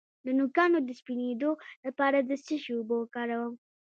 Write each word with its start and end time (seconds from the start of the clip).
د 0.25 0.27
نوکانو 0.39 0.77
د 0.83 0.89
سپینیدو 0.99 1.51
لپاره 1.85 2.17
د 2.21 2.31
څه 2.45 2.55
شي 2.63 2.71
اوبه 2.77 2.95
وکاروم؟ 2.99 3.53